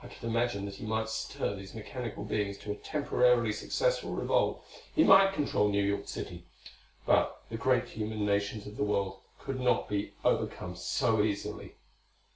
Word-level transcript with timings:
I 0.03 0.07
could 0.07 0.23
imagine 0.23 0.65
that 0.65 0.73
he 0.77 0.85
might 0.87 1.09
stir 1.09 1.53
these 1.53 1.75
mechanical 1.75 2.23
beings 2.23 2.57
to 2.57 2.71
a 2.71 2.75
temporarily 2.75 3.51
successful 3.53 4.15
revolt: 4.15 4.65
he 4.95 5.03
might 5.03 5.35
control 5.35 5.69
New 5.69 5.83
York 5.83 6.07
City; 6.07 6.43
but 7.05 7.43
the 7.51 7.57
great 7.57 7.89
human 7.89 8.25
nations 8.25 8.65
of 8.65 8.77
the 8.77 8.83
world 8.83 9.19
could 9.37 9.59
not 9.59 9.87
be 9.87 10.13
overcome 10.25 10.75
so 10.75 11.21
easily. 11.21 11.75